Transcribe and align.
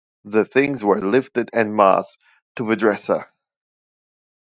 The 0.23 0.45
things 0.45 0.83
were 0.83 0.99
lifted 0.99 1.51
en 1.53 1.75
masse 1.75 2.17
to 2.55 2.67
the 2.67 2.75
dresser. 2.75 3.27